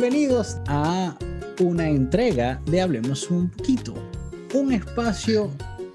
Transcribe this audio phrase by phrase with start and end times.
[0.00, 1.18] bienvenidos a
[1.58, 3.94] una entrega de Hablemos un poquito,
[4.54, 5.50] un espacio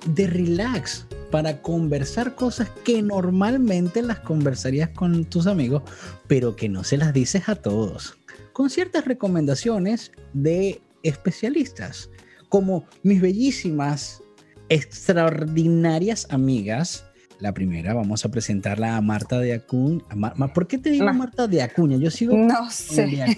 [0.07, 5.84] de relax para conversar cosas que normalmente las conversarías con tus amigos,
[6.27, 8.17] pero que no se las dices a todos,
[8.52, 12.09] con ciertas recomendaciones de especialistas,
[12.49, 14.21] como mis bellísimas,
[14.67, 17.05] extraordinarias amigas,
[17.43, 20.05] la primera, vamos a presentarla a Marta de Acuña.
[20.53, 21.97] ¿Por qué te digo Marta de Acuña?
[21.97, 22.38] Yo sigo.
[22.38, 23.05] No sé.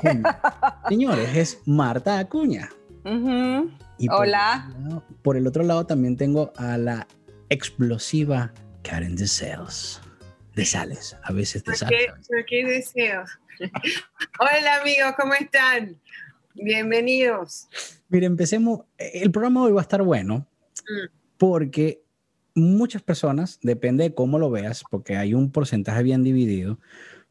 [0.89, 2.69] Señores, es Marta Acuña.
[3.03, 4.71] Hola.
[5.23, 7.07] por el otro lado también tengo a la
[7.49, 9.99] explosiva Karen de Sales.
[10.53, 12.11] De Sales, a veces de Sales.
[12.27, 13.23] ¿Por qué deseo?
[14.39, 15.99] Hola amigos, ¿cómo están?
[16.53, 17.67] Bienvenidos.
[18.09, 18.81] Mire, empecemos.
[18.99, 20.47] El programa hoy va a estar bueno
[20.87, 21.09] mm.
[21.39, 22.04] porque
[22.55, 26.79] muchas personas, depende de cómo lo veas, porque hay un porcentaje bien dividido,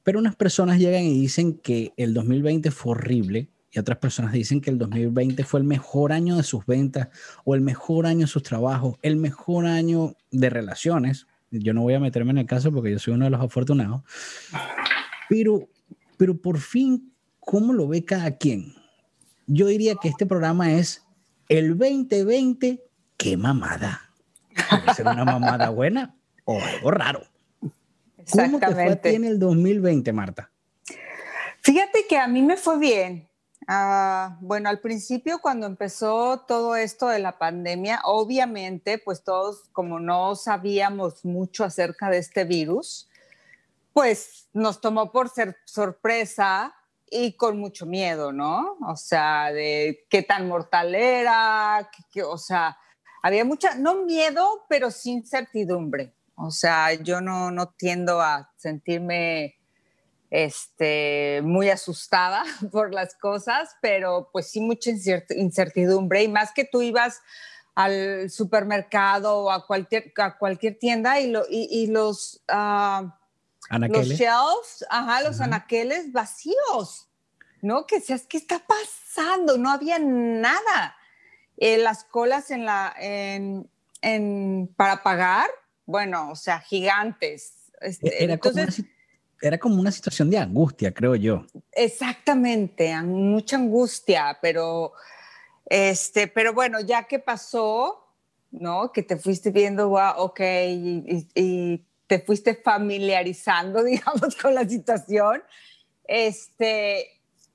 [0.02, 4.60] pero unas personas llegan y dicen que el 2020 fue horrible y otras personas dicen
[4.60, 7.08] que el 2020 fue el mejor año de sus ventas
[7.44, 11.26] o el mejor año de sus trabajos, el mejor año de relaciones.
[11.50, 14.02] Yo no voy a meterme en el caso porque yo soy uno de los afortunados,
[15.28, 15.68] pero,
[16.16, 18.74] pero por fin, ¿cómo lo ve cada quien?
[19.46, 21.02] Yo diría que este programa es
[21.48, 22.80] el 2020,
[23.16, 24.03] qué mamada.
[24.70, 27.22] Puede ser una mamada buena o algo raro.
[28.30, 30.50] ¿Cómo te fue a ti en el 2020, Marta?
[31.60, 33.28] Fíjate que a mí me fue bien.
[33.66, 39.98] Ah, bueno, al principio cuando empezó todo esto de la pandemia, obviamente, pues todos como
[39.98, 43.08] no sabíamos mucho acerca de este virus,
[43.94, 46.74] pues nos tomó por ser sorpresa
[47.10, 48.76] y con mucho miedo, ¿no?
[48.86, 51.88] O sea, de qué tan mortal era,
[52.26, 52.76] o sea,
[53.24, 56.12] había mucha, no miedo, pero sin certidumbre.
[56.36, 59.56] O sea, yo no, no tiendo a sentirme
[60.28, 66.82] este, muy asustada por las cosas, pero pues sí mucha incertidumbre y más que tú
[66.82, 67.22] ibas
[67.74, 73.08] al supermercado o a cualquier, a cualquier tienda y, lo, y, los, uh,
[73.88, 77.08] los shelves, ajá, los anaqueles vacíos,
[77.62, 77.86] ¿no?
[77.86, 79.56] Que seas, ¿qué está pasando?
[79.56, 80.94] No había nada.
[81.56, 83.68] Eh, las colas en la, en,
[84.02, 85.48] en, para pagar,
[85.86, 87.72] bueno, o sea, gigantes.
[87.80, 88.68] Este, era, como una,
[89.40, 91.44] era, como una, situación de angustia, creo yo.
[91.72, 94.92] Exactamente, mucha angustia, pero,
[95.66, 98.08] este, pero bueno, ya que pasó,
[98.50, 98.90] ¿no?
[98.92, 105.42] Que te fuiste viendo, wow, ok, y, y te fuiste familiarizando, digamos, con la situación,
[106.06, 107.13] este,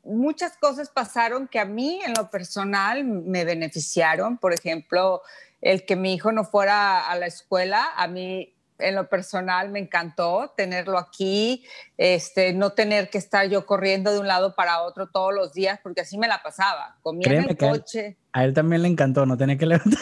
[0.10, 4.38] muchas cosas pasaron que a mí en lo personal me beneficiaron.
[4.38, 5.22] Por ejemplo,
[5.62, 9.80] el que mi hijo no fuera a la escuela, a mí en lo personal me
[9.80, 11.66] encantó tenerlo aquí,
[11.98, 15.80] este, no tener que estar yo corriendo de un lado para otro todos los días,
[15.84, 16.98] porque así me la pasaba.
[17.02, 18.18] Comía en el coche.
[18.32, 20.00] A él, también le encantó no tener que levantar.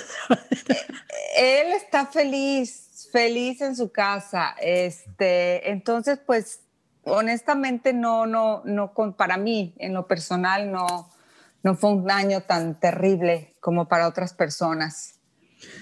[1.38, 4.56] él está feliz, feliz en su casa.
[4.62, 6.62] Este, entonces, pues
[7.07, 11.09] honestamente no, no, no, para mí, en lo personal, no,
[11.63, 15.19] no fue un año tan terrible como para otras personas.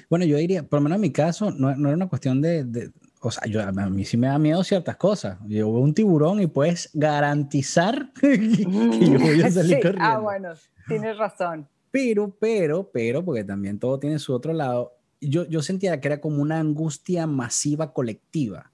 [0.10, 2.92] Bueno, yo diría, por lo menos en mi caso, no, no era una cuestión de,
[3.22, 5.38] o sea, yo, a mí sí me da miedo ciertas cosas.
[5.48, 10.04] Yo veo un tiburón y puedes garantizar que yo voy a salir corriendo.
[10.04, 10.50] Ah, bueno,
[10.88, 11.68] tienes razón.
[11.92, 16.22] Pero, pero, pero, porque también todo tiene su otro lado, yo, yo sentía que era
[16.22, 18.74] como una angustia masiva colectiva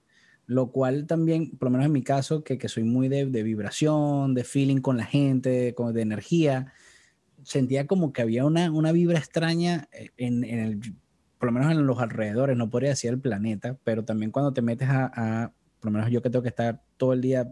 [0.51, 3.41] lo cual también, por lo menos en mi caso, que, que soy muy de, de,
[3.41, 6.73] vibración, de feeling con la gente, con, de energía,
[7.41, 10.79] sentía como que había una, una vibra extraña en, en, el,
[11.37, 14.61] por lo menos en los alrededores, no podría decir el planeta, pero también cuando te
[14.61, 17.49] metes a, a por lo menos yo que tengo que estar todo el día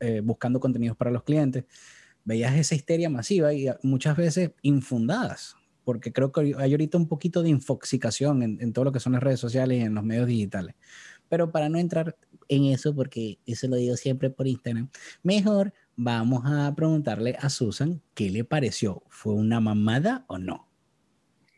[0.00, 1.66] eh, buscando contenidos para los clientes,
[2.24, 5.54] veías esa histeria masiva y muchas veces infundadas,
[5.84, 9.12] porque creo que hay ahorita un poquito de infoxicación en, en todo lo que son
[9.12, 10.74] las redes sociales y en los medios digitales.
[11.30, 12.16] Pero para no entrar
[12.48, 14.90] en eso, porque eso lo digo siempre por Instagram,
[15.22, 19.02] mejor vamos a preguntarle a Susan qué le pareció.
[19.08, 20.68] ¿Fue una mamada o no?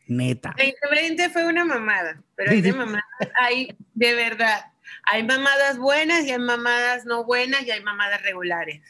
[0.07, 0.53] Neta.
[0.57, 3.03] 2020 fue una mamada, pero hay de mamadas,
[3.41, 4.71] hay de verdad.
[5.05, 8.81] Hay mamadas buenas y hay mamadas no buenas y hay mamadas regulares.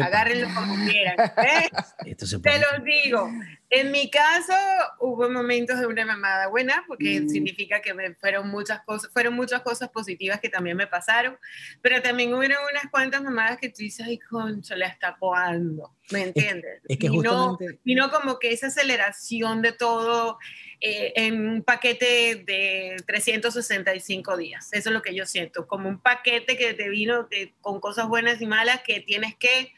[0.00, 1.16] Agárrenlo como quieran.
[2.42, 3.30] Te lo digo.
[3.74, 4.52] En mi caso
[5.00, 7.28] hubo momentos de una mamada buena porque mm.
[7.28, 11.38] significa que me fueron muchas cosas, fueron muchas cosas positivas que también me pasaron,
[11.80, 16.24] pero también hubo unas cuantas mamadas que tú dices, ay, concho, le está coando, ¿me
[16.24, 16.82] entiendes?
[16.86, 20.38] Es, que y, no, y no como que esa aceleración de todo
[20.84, 24.68] eh, en un paquete de 365 días.
[24.72, 27.28] Eso es lo que yo siento, como un paquete que te vino
[27.60, 29.72] con cosas buenas y malas que tienes que,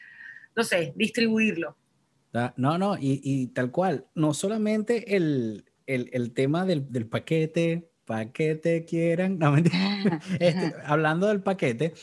[0.55, 1.77] no sé, distribuirlo.
[2.57, 5.63] No, no, y, tal cual, no solamente el,
[6.33, 9.55] tema del, paquete, paquete quieran, no,
[10.39, 11.93] este, hablando del paquete,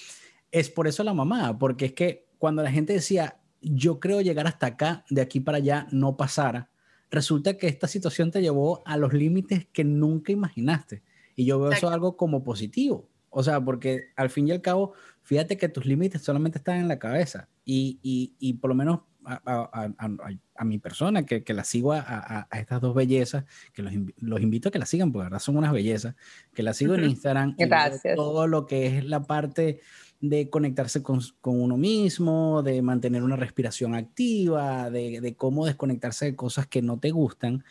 [0.52, 4.46] es por eso la mamá, porque es que cuando la gente decía, yo creo llegar
[4.46, 6.70] hasta acá, de aquí para allá, no pasara,
[7.12, 11.02] resulta que esta situación te llevó a los límites que nunca imaginaste.
[11.36, 13.08] Y yo veo eso algo como positivo.
[13.28, 16.88] O sea, porque al fin y al cabo, fíjate que tus límites solamente están en
[16.88, 17.48] la cabeza.
[17.64, 22.80] Y, y, y por lo menos a, mi persona, que, que la sigo a, estas
[22.80, 25.72] dos bellezas, que los, los, invito a que la sigan, porque la verdad son unas
[25.72, 26.14] bellezas,
[26.54, 27.54] que la sigo en Instagram.
[27.58, 28.16] Gracias.
[28.16, 29.80] todo lo que es la parte
[30.22, 36.26] de conectarse con, con, uno mismo, de mantener una respiración activa, de, de, cómo desconectarse
[36.26, 37.64] de cosas que no te gustan,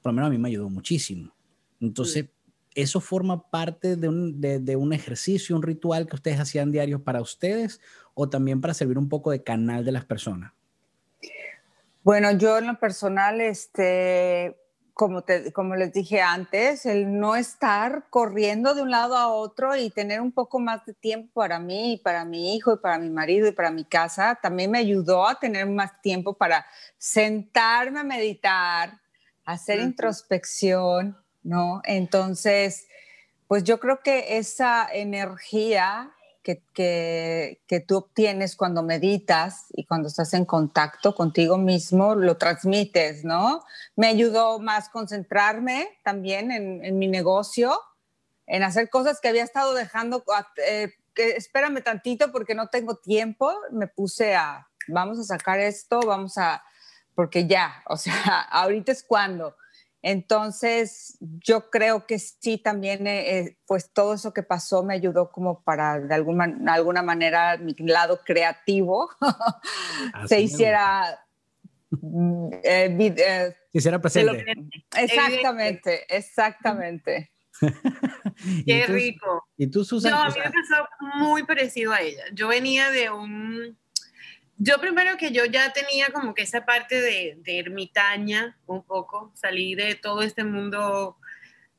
[0.00, 1.34] por lo menos a mí me ayudó muchísimo.
[1.80, 2.24] Entonces,
[2.74, 7.02] ¿eso forma parte de un, de, de un ejercicio, un ritual que ustedes hacían diarios
[7.02, 7.78] para ustedes
[8.14, 10.52] o también para servir un poco de canal de las personas?
[12.02, 14.56] Bueno, yo en lo personal, este,
[14.98, 19.76] como, te, como les dije antes, el no estar corriendo de un lado a otro
[19.76, 22.98] y tener un poco más de tiempo para mí y para mi hijo y para
[22.98, 26.66] mi marido y para mi casa, también me ayudó a tener más tiempo para
[26.96, 28.98] sentarme a meditar,
[29.44, 31.80] hacer introspección, ¿no?
[31.84, 32.88] Entonces,
[33.46, 36.10] pues yo creo que esa energía
[36.56, 43.24] que, que, tú obtienes cuando meditas y cuando estás en contacto contigo mismo, lo transmites,
[43.24, 43.64] ¿no?
[43.96, 47.78] Me ayudó más concentrarme también en, en mi negocio,
[48.46, 50.24] en hacer cosas que había estado dejando,
[50.66, 56.00] eh, que espérame tantito porque no tengo tiempo, me puse a, vamos a sacar esto,
[56.00, 56.62] vamos a,
[57.14, 58.14] porque ya, o sea,
[58.50, 59.54] ahorita es cuando.
[60.02, 65.30] Entonces, yo creo que sí, también, eh, eh, pues todo eso que pasó me ayudó
[65.32, 69.10] como para, de alguna, alguna manera, mi lado creativo
[70.28, 71.24] se hiciera...
[71.90, 74.44] Mm, eh, se hiciera presente.
[74.96, 77.32] Exactamente, exactamente.
[78.66, 79.48] Qué rico.
[79.56, 80.12] ¿Y tú, Susan?
[80.12, 80.86] No, a mí me pasó
[81.16, 82.22] muy parecido a ella.
[82.32, 83.76] Yo venía de un
[84.58, 89.76] yo primero que yo ya tenía como que esa parte de, ermitaña un poco, salí
[89.76, 91.16] de todo este mundo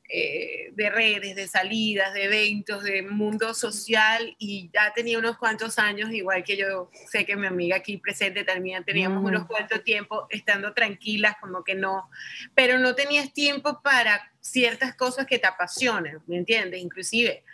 [0.08, 5.78] eh, de redes, de salidas, de eventos, de mundo social y ya tenía unos cuantos
[5.78, 10.24] años, igual que yo sé que mi amiga aquí presente también teníamos unos cuantos tiempos
[10.30, 12.08] estando tranquilas, como que no,
[12.54, 16.80] pero no tenías tiempo para ciertas cosas que te apasionan, ¿me entiendes?
[16.80, 17.44] Inclusive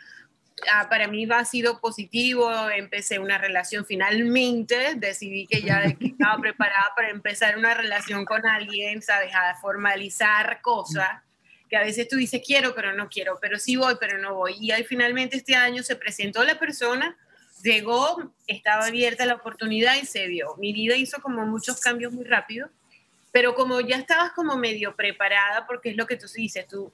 [0.73, 6.93] Ah, para mí ha sido positivo, empecé una relación finalmente, decidí que ya estaba preparada
[6.97, 9.35] para empezar una relación con alguien, ¿sabes?
[9.35, 11.23] A formalizar cosas
[11.69, 14.57] que a veces tú dices quiero, pero no quiero, pero sí voy, pero no voy.
[14.61, 17.17] Y ahí finalmente este año se presentó la persona,
[17.63, 20.57] llegó, estaba abierta la oportunidad y se dio.
[20.57, 22.69] Mi vida hizo como muchos cambios muy rápido,
[23.33, 26.93] pero como ya estabas como medio preparada, porque es lo que tú dices, tú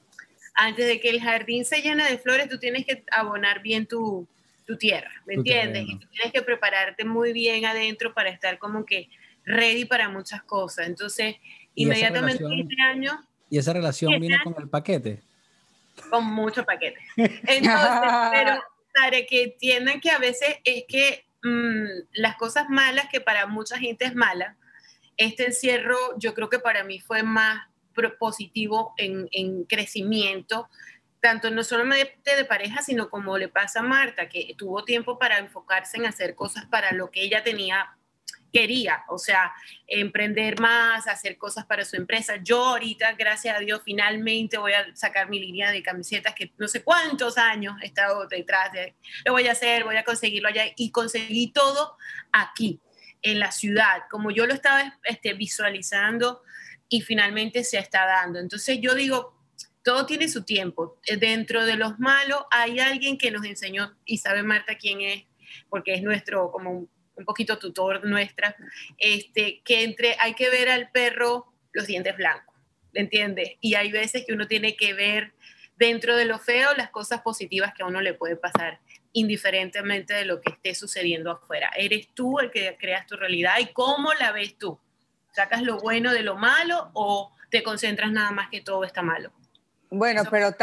[0.54, 4.26] antes de que el jardín se llene de flores, tú tienes que abonar bien tu,
[4.66, 5.84] tu tierra, ¿me entiendes?
[5.88, 9.08] Y tú tienes que prepararte muy bien adentro para estar como que
[9.44, 10.86] ready para muchas cosas.
[10.86, 11.36] Entonces,
[11.74, 13.20] inmediatamente este año...
[13.50, 15.22] ¿Y esa relación vino con el paquete?
[16.10, 16.98] Con mucho paquete.
[17.16, 17.90] Entonces,
[18.32, 18.62] pero
[18.94, 23.78] para que entiendan que a veces es que mm, las cosas malas, que para mucha
[23.78, 24.56] gente es mala,
[25.16, 27.66] este encierro yo creo que para mí fue más
[28.18, 30.68] positivo en, en crecimiento,
[31.20, 35.38] tanto no solamente de pareja, sino como le pasa a Marta, que tuvo tiempo para
[35.38, 37.96] enfocarse en hacer cosas para lo que ella tenía
[38.52, 39.52] quería, o sea,
[39.86, 42.36] emprender más, hacer cosas para su empresa.
[42.42, 46.68] Yo ahorita, gracias a Dios, finalmente voy a sacar mi línea de camisetas que no
[46.68, 48.94] sé cuántos años he estado detrás de,
[49.24, 50.64] lo voy a hacer, voy a conseguirlo allá.
[50.76, 51.96] Y conseguí todo
[52.30, 52.80] aquí,
[53.22, 56.42] en la ciudad, como yo lo estaba este, visualizando
[56.92, 58.38] y finalmente se está dando.
[58.38, 59.34] Entonces yo digo,
[59.82, 61.00] todo tiene su tiempo.
[61.06, 65.24] Eh, dentro de los malos hay alguien que nos enseñó, y sabe Marta quién es,
[65.70, 68.54] porque es nuestro, como un, poquito tutor nuestra,
[68.98, 72.54] este, que entre, hay que ver al perro los dientes blancos,
[72.92, 73.52] ¿entiendes?
[73.60, 75.32] Y hay veces que uno tiene que ver
[75.76, 78.80] dentro de lo feo las cosas positivas que a uno le puede pasar,
[79.14, 81.70] indiferentemente de lo que esté sucediendo afuera.
[81.74, 84.78] Eres tú el que creas tu realidad y cómo la ves tú.
[85.32, 89.32] ¿Sacas lo bueno de lo malo o te concentras nada más que todo está malo?
[89.90, 90.54] Bueno, pero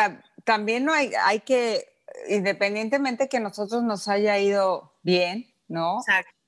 [0.43, 1.87] también no hay, hay que,
[2.27, 5.99] independientemente que nosotros nos haya ido bien, ¿no?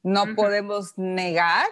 [0.04, 1.68] No podemos negar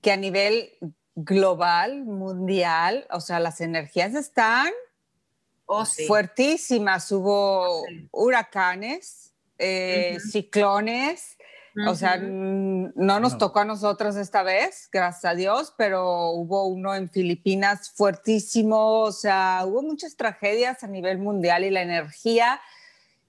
[0.00, 0.78] que a nivel
[1.14, 4.70] global, mundial, o sea, las energías están
[5.66, 7.10] oh, fuertísimas.
[7.10, 11.37] Hubo oh, huracanes, eh, ciclones,
[11.86, 16.94] O sea, no nos tocó a nosotros esta vez, gracias a Dios, pero hubo uno
[16.94, 22.60] en Filipinas fuertísimo, o sea, hubo muchas tragedias a nivel mundial y la energía,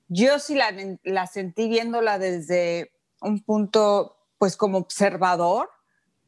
[0.07, 2.91] yo sí la, la sentí viéndola desde
[3.21, 5.69] un punto, pues como observador,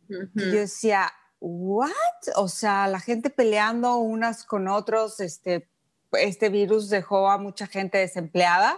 [0.07, 1.91] yo decía, ¿what?
[2.35, 5.69] O sea, la gente peleando unas con otros, este,
[6.11, 8.77] este virus dejó a mucha gente desempleada,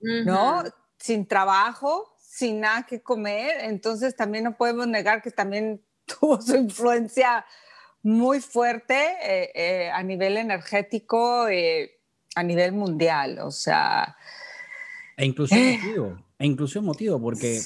[0.00, 0.62] ¿no?
[0.98, 6.54] Sin trabajo, sin nada que comer, entonces también no podemos negar que también tuvo su
[6.54, 7.46] influencia
[8.02, 11.98] muy fuerte eh, eh, a nivel energético, eh,
[12.34, 14.16] a nivel mundial, o sea...
[15.16, 17.58] E incluso emotivo, e incluso emotivo, porque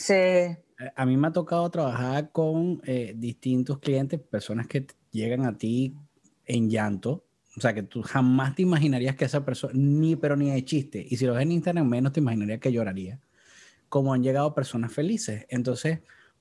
[0.94, 2.80] a mí me ha tocado trabajar con
[3.16, 5.96] distintos clientes, personas que llegan a ti
[6.46, 7.24] en llanto,
[7.56, 11.04] o sea, que tú jamás te imaginarías que esa persona, ni pero ni de chiste,
[11.10, 13.18] y si lo ves en Instagram menos te imaginarías que lloraría
[13.90, 15.44] como han llegado personas felices.
[15.50, 15.98] Entonces,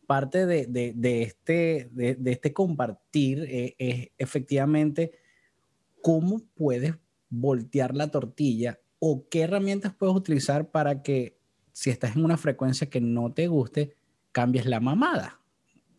[0.08, 5.20] parte de, de, este, de, este compartir eh, es efectivamente
[6.01, 6.96] cómo puedes
[7.29, 11.38] voltear la tortilla o qué herramientas puedes utilizar para que
[11.74, 13.96] si estás en una frecuencia que no te guste,
[14.32, 15.39] cambies la mamada.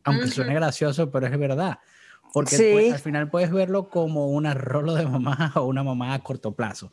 [0.05, 1.79] Aunque suene gracioso, pero es verdad.
[2.33, 6.55] Porque al final puedes verlo como una rolo de mamá o una mamá a corto
[6.55, 6.93] plazo.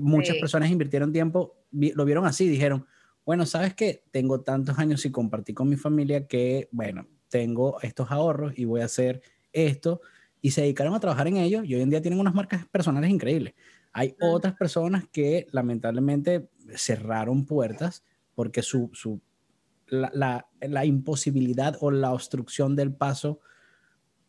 [0.00, 2.86] Muchas personas invirtieron tiempo, lo vieron así, dijeron,
[3.24, 8.10] bueno, sabes que tengo tantos años y compartí con mi familia que, bueno, tengo estos
[8.10, 10.00] ahorros y voy a hacer esto.
[10.40, 13.10] Y se dedicaron a trabajar en ello y hoy en día tienen unas marcas personales
[13.10, 13.54] increíbles.
[13.92, 19.20] Hay otras personas que lamentablemente cerraron puertas porque su, su
[19.86, 23.40] la, la, imposibilidad o la obstrucción del paso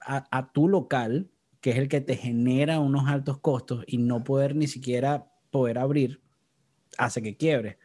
[0.01, 1.31] a, a tu local,
[1.61, 5.79] que es el que te genera unos altos costos y no poder ni siquiera poder
[5.79, 6.21] abrir,
[6.97, 7.79] hace que quiebre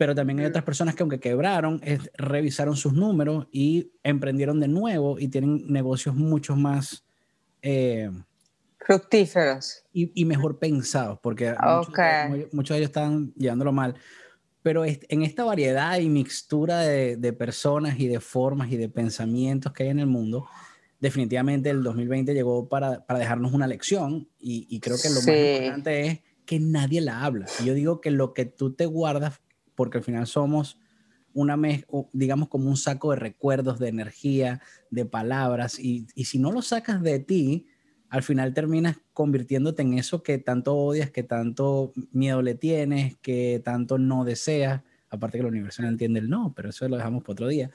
[0.00, 1.78] pero también hay otras personas que aunque quebraron,
[2.14, 7.04] revisaron sus números y emprendieron de nuevo y tienen negocios mucho más...
[7.60, 8.10] Eh,
[8.78, 9.84] Fructíferos.
[9.92, 11.54] Y, mejor pensados, porque
[12.50, 13.94] muchos, de ellos están llevándolo mal.
[14.62, 19.82] Pero en esta variedad y mixtura de, personas y de formas y de pensamientos que
[19.82, 20.48] hay en el mundo,
[20.98, 26.06] definitivamente el 2020 llegó para, para dejarnos una lección y, creo que lo más importante
[26.06, 27.44] es que nadie la habla.
[27.60, 29.42] Y yo digo que lo que tú te guardas
[29.80, 30.78] porque al final somos
[31.32, 31.58] una
[32.12, 34.60] digamos como un saco de recuerdos, de energía,
[34.90, 37.66] de palabras, y, si no lo sacas de ti,
[38.10, 43.62] al final terminas convirtiéndote en eso que tanto odias, que tanto miedo le tienes, que
[43.64, 47.22] tanto no deseas, aparte que la universidad no entiende el no, pero eso lo dejamos
[47.22, 47.70] para otro día.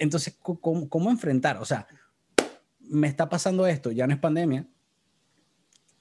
[0.00, 1.58] Entonces, ¿cómo, cómo enfrentar?
[1.58, 1.86] O sea,
[2.80, 4.66] me está pasando esto, ya no es pandemia,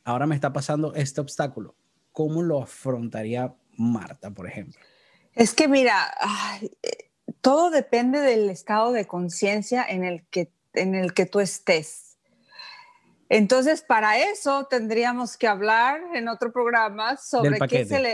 [0.03, 1.75] ahora me está pasando este obstáculo.
[2.11, 4.81] ¿Cómo lo afrontaría Marta, por ejemplo?
[5.35, 6.13] Es que mira,
[7.41, 12.17] todo depende del estado de conciencia en, el que, en el que tú estés.
[13.29, 18.05] Entonces, para eso tendríamos que hablar en otro programa sobre qué es el,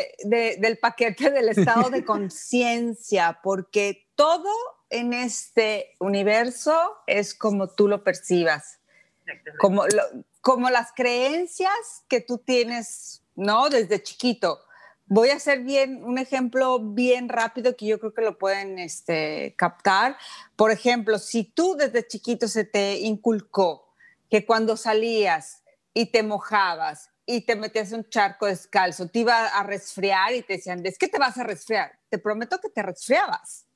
[0.59, 4.51] del paquete del estado de conciencia, porque todo
[4.91, 8.79] en este universo es como tú lo percibas,
[9.57, 9.85] como,
[10.41, 13.69] como las creencias que tú tienes, ¿no?
[13.69, 14.66] Desde chiquito
[15.09, 19.55] Voy a hacer bien un ejemplo bien rápido que yo creo que lo pueden este,
[19.57, 20.17] captar.
[20.55, 23.93] Por ejemplo, si tú desde chiquito se te inculcó
[24.29, 29.47] que cuando salías y te mojabas y te metías en un charco descalzo, te iba
[29.47, 31.97] a resfriar y te decían, es que te vas a resfriar.
[32.09, 33.67] Te prometo que te resfriabas.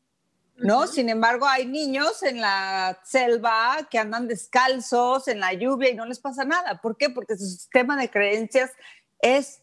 [0.57, 0.85] ¿no?
[0.85, 6.05] Sin embargo, hay niños en la selva que andan descalzos en la lluvia y no
[6.05, 6.79] les pasa nada.
[6.81, 7.09] ¿Por qué?
[7.09, 8.71] Porque su sistema de creencias
[9.19, 9.61] es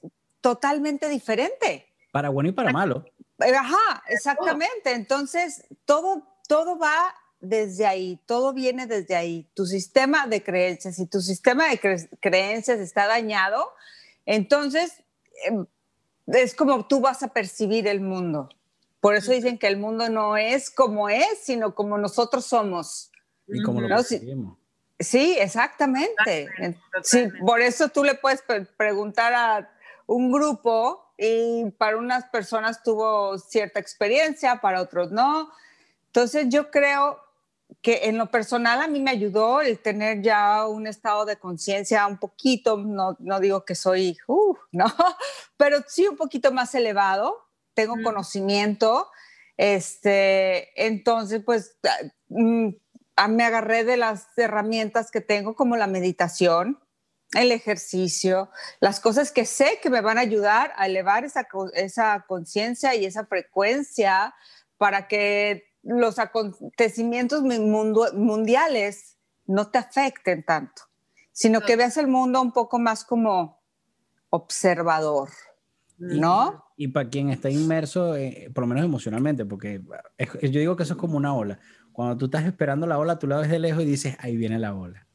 [0.48, 1.92] totalmente diferente.
[2.10, 3.04] Para bueno y para malo.
[3.44, 4.92] Eh, ajá, exactamente.
[4.92, 9.46] Entonces, todo, todo va desde ahí, todo viene desde ahí.
[9.52, 13.62] Tu sistema de creencias, si tu sistema de creencias está dañado,
[14.24, 15.04] entonces
[15.44, 15.66] em,
[16.28, 18.48] es como tú vas a percibir el mundo.
[19.00, 23.12] Por eso dicen que el mundo no es como es, sino como nosotros somos.
[23.46, 24.56] Y como lo percibimos.
[24.98, 26.48] Sí, exactamente.
[27.02, 28.42] Sí, por eso tú le puedes
[28.76, 29.77] preguntar a
[30.08, 35.50] un grupo y para unas personas tuvo cierta experiencia, para otros no.
[36.06, 37.20] Entonces yo creo
[37.82, 42.06] que en lo personal a mí me ayudó el tener ya un estado de conciencia
[42.06, 44.86] un poquito, no, no, digo que soy, uh, no,
[45.58, 49.08] pero sí un poquito más elevado, tengo conocimiento,
[49.58, 51.76] este, entonces pues
[52.28, 52.68] mm,
[53.28, 56.80] me agarré de las herramientas que tengo como la meditación,
[57.32, 62.24] el ejercicio, las cosas que sé que me van a ayudar a elevar esa, esa
[62.26, 64.34] conciencia y esa frecuencia
[64.78, 69.16] para que los acontecimientos mundiales
[69.46, 70.82] no te afecten tanto,
[71.32, 73.60] sino que veas el mundo un poco más como
[74.30, 75.30] observador,
[75.98, 76.64] ¿no?
[76.76, 79.82] Y, para quien está inmerso, eh, por lo menos emocionalmente, porque
[80.42, 81.58] yo digo que eso es como una ola.
[81.92, 84.58] Cuando tú estás esperando la ola, tú la ves de lejos y dices, ahí viene
[84.58, 85.06] la ola.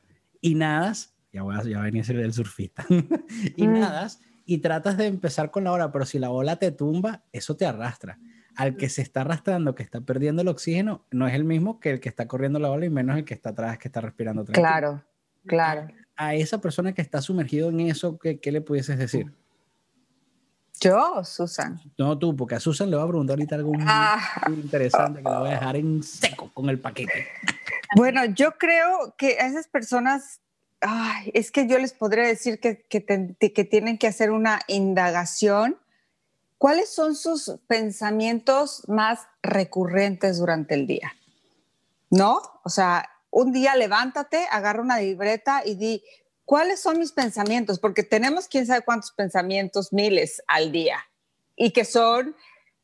[0.41, 2.85] Y nadas, ya, voy a, ya venir a ser el surfista,
[3.57, 3.79] y mm.
[3.79, 7.55] nadas y tratas de empezar con la ola, pero si la ola te tumba, eso
[7.55, 8.19] te arrastra.
[8.55, 11.91] Al que se está arrastrando, que está perdiendo el oxígeno, no es el mismo que
[11.91, 14.43] el que está corriendo la ola y menos el que está atrás, que está respirando
[14.43, 14.67] tranquilo.
[14.67, 15.03] Claro,
[15.47, 15.87] claro.
[16.15, 19.33] A, esa persona que está sumergido en eso, ¿qué, qué le pudieses decir?
[20.79, 21.79] Yo, Susan.
[21.97, 24.19] No, tú, porque a Susan le va a preguntar ahorita algo muy ah.
[24.49, 27.27] interesante que la voy a dejar en seco con el paquete.
[27.95, 30.42] Bueno, yo creo que a esas personas
[31.33, 35.77] es que yo les podría decir que, que, tienen que hacer una indagación.
[36.57, 41.13] ¿Cuáles son sus pensamientos más recurrentes durante el día?
[42.09, 42.41] ¿No?
[42.63, 46.03] O sea, un día levántate, agarra una libreta y di,
[46.45, 47.79] ¿cuáles son mis pensamientos?
[47.79, 50.99] Porque tenemos quién sabe cuántos pensamientos, miles al día,
[51.55, 52.35] y que son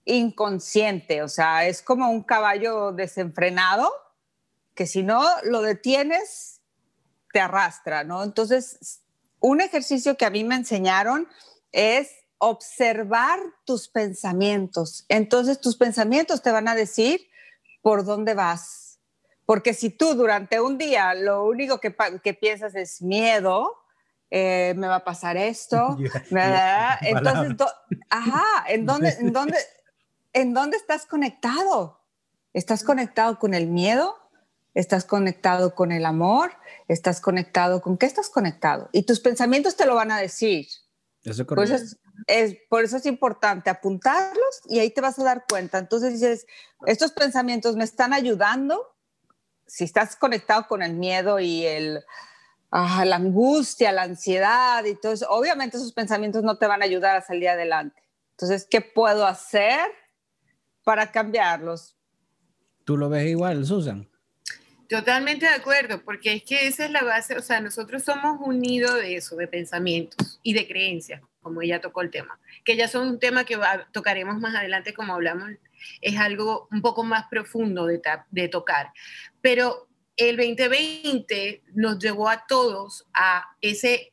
[0.05, 3.91] inconscientes, o sea, es como un caballo desenfrenado,
[4.73, 6.58] que si no lo detienes,
[7.31, 8.23] te arrastra, ¿no?
[8.23, 9.01] Entonces,
[9.39, 11.27] un ejercicio que a mí me enseñaron
[11.71, 15.05] es observar tus pensamientos.
[15.09, 17.27] Entonces, tus pensamientos te van a decir
[17.81, 18.99] por dónde vas.
[19.45, 21.91] Porque si tú durante un día lo único que,
[22.33, 23.75] piensas es miedo,
[24.29, 25.97] eh, me va a pasar esto,
[27.01, 27.67] entonces,
[28.09, 29.57] ajá, ¿en dónde, en, dónde,
[30.33, 31.99] ¿en dónde estás conectado?
[32.53, 34.15] ¿Estás conectado con el miedo?
[34.73, 36.51] Estás conectado con el amor,
[36.87, 38.89] estás conectado con qué estás conectado.
[38.91, 40.67] Y tus pensamientos te lo van a decir.
[41.23, 41.75] Eso por, eso
[42.27, 45.77] es, por eso es importante apuntarlos y ahí te vas a dar cuenta.
[45.77, 46.45] Entonces dices,
[46.85, 48.95] estos pensamientos me están ayudando.
[49.67, 52.03] Si estás conectado con el miedo y el,
[52.71, 56.85] ah, la angustia, la ansiedad y todo eso, obviamente esos pensamientos no te van a
[56.85, 58.01] ayudar a salir adelante.
[58.31, 59.91] Entonces, ¿qué puedo hacer
[60.83, 61.97] para cambiarlos?
[62.85, 64.08] ¿Tú lo ves igual, Susan?
[64.89, 68.59] Totalmente de acuerdo, porque es que esa es la base, o sea, nosotros somos un
[68.59, 72.87] nido de eso, de pensamientos y de creencias, como ella tocó el tema, que ya
[72.87, 73.55] son un tema que
[73.91, 75.51] tocaremos más adelante, como hablamos,
[76.01, 78.91] es algo un poco más profundo de, de tocar.
[79.41, 84.11] Pero el 2020 nos llevó a todos a ese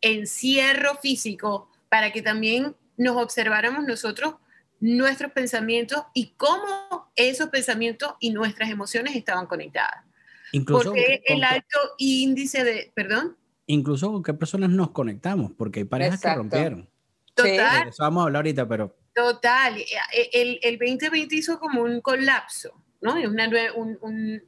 [0.00, 4.34] encierro físico para que también nos observáramos nosotros
[4.80, 6.89] nuestros pensamientos y cómo
[7.28, 10.04] esos pensamientos y nuestras emociones estaban conectadas.
[10.52, 13.36] Incluso porque el alto índice de, perdón.
[13.66, 16.88] Incluso con qué personas nos conectamos, porque hay parejas que rompieron.
[17.34, 17.88] Total.
[17.88, 18.96] Eso vamos a hablar ahorita, pero.
[19.14, 19.78] Total.
[19.78, 23.14] Eh, eh, el, el 2020 hizo como un colapso, ¿no?
[23.14, 24.42] Una, un,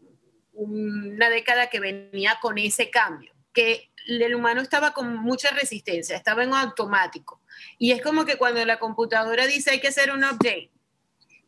[0.53, 6.43] una década que venía con ese cambio, que el humano estaba con mucha resistencia, estaba
[6.43, 7.41] en automático.
[7.79, 10.72] Y es como que cuando la computadora dice hay que hacer un update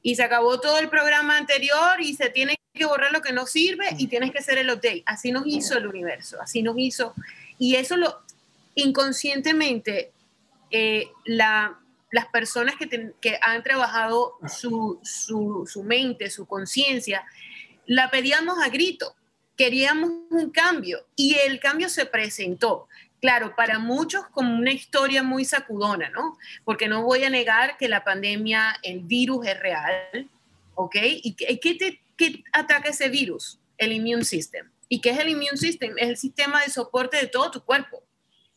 [0.05, 3.47] y se acabó todo el programa anterior y se tiene que borrar lo que no
[3.47, 5.03] sirve y tienes que hacer el update.
[5.07, 7.15] Así nos hizo el universo, así nos hizo.
[7.59, 8.21] Y eso lo
[8.75, 10.13] inconscientemente,
[10.71, 17.25] eh, la, las personas que, que han trabajado su, su, su mente, su conciencia,
[17.87, 19.17] la pedíamos a grito
[19.57, 22.89] queríamos un cambio y el cambio se presentó.
[23.25, 26.37] Claro, para muchos como una historia muy sacudona, ¿no?
[26.63, 30.29] Porque no voy a negar que la pandemia, el virus es real,
[30.75, 30.97] ¿ok?
[31.23, 33.59] ¿Y qué, te, qué ataca ese virus?
[33.79, 34.71] El immune system.
[34.91, 35.95] ¿Y qué es el immune system?
[35.97, 38.03] Es el sistema de soporte de todo tu cuerpo.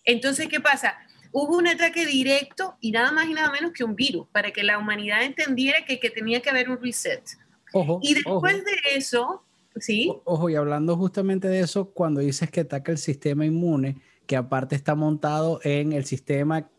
[0.04, 0.98] Entonces, ¿qué pasa?
[1.32, 4.64] Hubo un ataque directo y nada más y nada menos que un virus para que
[4.64, 7.24] la humanidad entendiera que, que tenía que haber un reset.
[8.02, 9.46] y después de eso,
[9.80, 10.12] ¿sí?
[10.26, 13.96] ojo, y hablando justamente de eso, cuando dices que ataca el sistema inmune,
[14.28, 16.70] que aparte está montado en el sistema,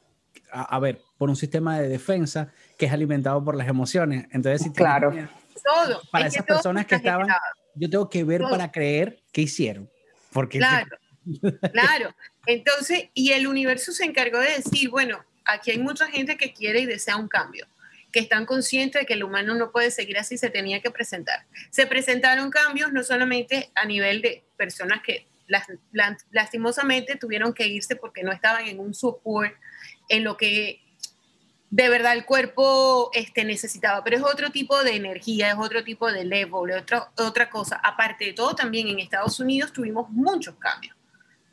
[0.52, 4.26] a, ver, por un sistema de defensa que es alimentado por las emociones.
[4.30, 5.12] Entonces, si claro.
[5.64, 6.02] todo.
[6.12, 7.28] Para esas personas que estaban,
[7.74, 9.90] yo tengo que ver para creer qué hicieron.
[10.32, 10.96] Porque claro,
[11.72, 12.14] claro.
[12.46, 16.80] Entonces, y el universo se encargó de decir, bueno, aquí hay mucha gente que quiere
[16.80, 17.66] y desea un cambio
[18.12, 21.44] que están conscientes de que el humano no puede seguir así, se tenía que presentar.
[21.70, 25.26] Se presentaron cambios no solamente a nivel de personas que
[26.30, 29.54] lastimosamente tuvieron que irse porque no estaban en un support
[30.08, 30.80] en lo que
[31.70, 36.10] de verdad el cuerpo este, necesitaba, pero es otro tipo de energía, es otro tipo
[36.10, 37.80] de level, otra, otra cosa.
[37.82, 40.96] Aparte de todo, también en Estados Unidos tuvimos muchos cambios,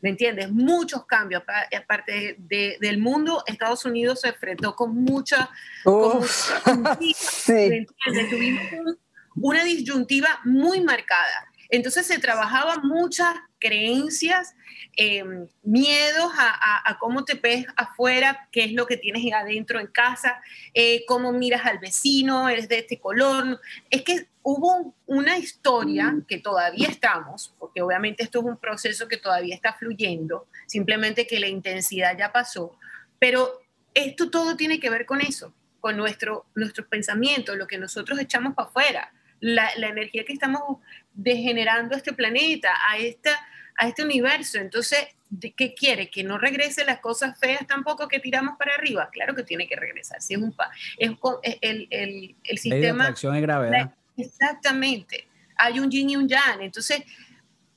[0.02, 0.50] ¿me entiendes?
[0.52, 1.44] Muchos cambios.
[1.78, 5.50] Aparte de, del mundo, Estados Unidos se enfrentó con mucha...
[7.12, 7.86] sí.
[8.30, 8.96] Tuvimos
[9.36, 11.50] una disyuntiva muy marcada.
[11.70, 14.56] Entonces se trabajaba muchas creencias,
[14.96, 20.40] em, miedos a, cómo te ves afuera, qué es lo que tienes adentro en casa,
[20.76, 23.60] eh, cómo miras al vecino, eres de este color.
[23.90, 26.26] Es que hubo una historia mm.
[26.28, 31.40] que todavía estamos, porque obviamente esto es un proceso que todavía está fluyendo, simplemente que
[31.40, 32.78] la intensidad ya pasó,
[33.18, 33.62] pero
[33.96, 38.54] esto todo tiene que ver con eso, con nuestro, nuestros pensamientos, lo que nosotros echamos
[38.54, 40.62] para afuera la, energía que estamos
[41.14, 43.32] degenerando a este planeta, a, esta,
[43.78, 44.58] a este universo.
[44.58, 45.08] Entonces,
[45.56, 46.10] ¿qué quiere?
[46.10, 49.10] ¿Que no regrese las cosas feas tampoco que tiramos para arriba?
[49.12, 50.22] Claro que tiene que regresar.
[50.22, 50.56] Si es un
[50.98, 53.12] es, el, el, el sistema...
[53.12, 53.94] de gravedad.
[54.18, 55.28] exactamente.
[55.58, 56.62] Hay un yin y un yang.
[56.62, 57.04] Entonces,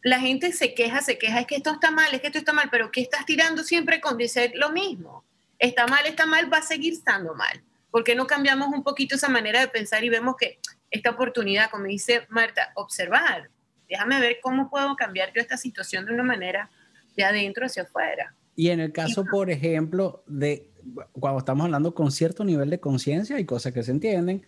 [0.02, 2.52] la gente se queja, se queja, es que esto está mal, es que esto está
[2.52, 5.24] mal, pero ¿qué estás tirando siempre con decir lo mismo?
[5.58, 7.62] Está mal, está mal, va a seguir estando mal.
[7.90, 10.58] ¿Por qué no cambiamos un poquito esa manera de pensar y vemos que
[10.90, 13.50] esta oportunidad, como dice Marta, observar.
[13.88, 16.70] Déjame ver cómo puedo cambiar yo esta situación de una manera
[17.16, 18.34] de adentro hacia afuera.
[18.54, 20.70] Y en el caso, por ejemplo, de
[21.12, 24.44] cuando estamos hablando con cierto nivel de conciencia, hay cosas que se entienden.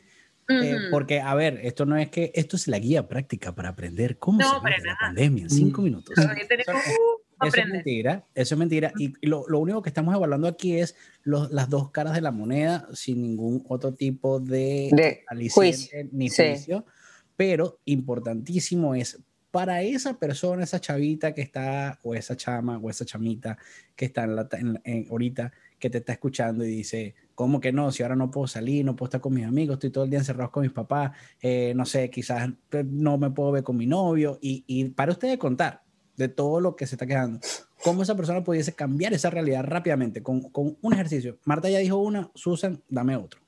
[0.48, 4.18] Eh, porque, a ver, esto no es que esto es la guía práctica para aprender
[4.18, 5.85] cómo no, se la pandemia en cinco mm.
[5.85, 6.14] minutos.
[7.42, 8.92] Eso es mentira, eso es mentira.
[8.98, 12.31] Y lo, lo único que estamos evaluando aquí es los, las dos caras de la
[12.31, 15.24] moneda sin ningún otro tipo de, de
[16.12, 16.85] ni juicio.
[17.37, 19.18] Pero importantísimo es
[19.50, 23.59] para esa persona, esa chavita que está, o esa chama, o esa chamita
[23.96, 24.48] que está en la,
[24.85, 27.90] en, ahorita, que te está escuchando y dice, ¿cómo que no?
[27.90, 30.18] Si ahora no puedo salir, no puedo estar con mis amigos, estoy todo el día
[30.18, 32.50] encerrado con mis papás, eh, no sé, quizás
[32.85, 34.38] no me puedo ver con mi novio.
[34.40, 35.83] Y, y para ustedes contar,
[36.20, 37.40] de todo lo que se está quedando.
[37.83, 41.38] ¿Cómo esa persona pudiese cambiar esa realidad rápidamente con, con un ejercicio?
[41.44, 43.40] Marta ya dijo una, Susan, dame otro.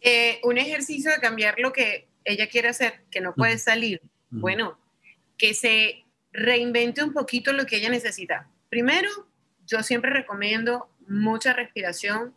[0.00, 4.00] Eh, un ejercicio de cambiar lo que ella quiere hacer, que no puede salir.
[4.30, 4.78] Bueno,
[5.36, 8.48] que se reinvente un poquito lo que ella necesita.
[8.68, 9.08] Primero,
[9.66, 12.34] yo siempre recomiendo mucha respiración,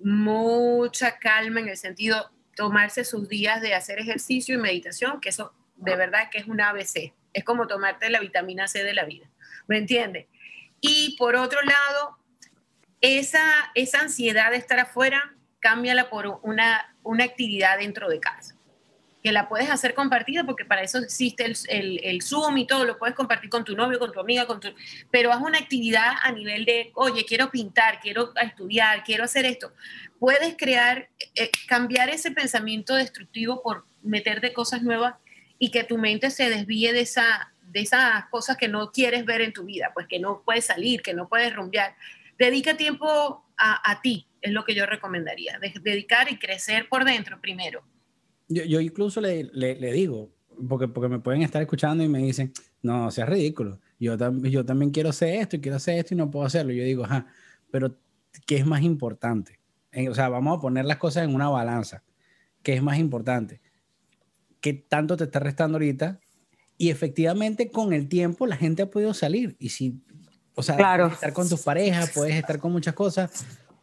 [0.00, 5.52] mucha calma en el sentido tomarse sus días de hacer ejercicio y meditación, que eso
[5.76, 7.12] de verdad que es un ABC.
[7.32, 9.26] Es como tomarte la vitamina C de la vida.
[9.66, 10.26] ¿Me entiendes?
[10.80, 12.18] Y por otro lado,
[13.00, 18.54] esa, esa ansiedad de estar afuera, cámbiala por una, una actividad dentro de casa.
[19.22, 22.98] Que la puedes hacer compartida porque para eso existe el, el, Zoom y todo, lo
[22.98, 24.68] puedes compartir con tu novio, con tu amiga, con tu...
[25.10, 29.72] pero haz una actividad a nivel de, oye, quiero pintar, quiero estudiar, quiero hacer esto.
[30.20, 35.16] Puedes crear, eh, cambiar ese pensamiento destructivo por meterte cosas nuevas
[35.58, 39.40] y que tu mente se desvíe de, esa, de esas cosas que no quieres ver
[39.40, 41.94] en tu vida, pues que no puedes salir, que no puedes rumbear.
[42.38, 47.82] Dedica tiempo a, ti, es lo que yo recomendaría, dedicar y crecer por dentro primero.
[48.48, 50.30] Yo, yo incluso le, le, digo,
[50.68, 54.92] porque, porque me pueden estar escuchando y me dicen, no, sea ridículo, yo, yo también
[54.92, 56.72] quiero hacer esto y quiero hacer esto y no puedo hacerlo.
[56.72, 57.26] Yo digo, ajá,
[57.70, 57.98] pero
[58.46, 59.58] ¿qué es más importante?
[60.08, 62.04] O sea, vamos a poner las cosas en una balanza.
[62.62, 63.60] ¿Qué es más importante?
[64.60, 66.20] Qué tanto te está restando ahorita.
[66.76, 69.56] Y efectivamente con el tiempo la gente ha podido salir.
[69.58, 70.00] Y si,
[70.54, 73.30] o sea, puedes estar con tus parejas, puedes estar con muchas cosas,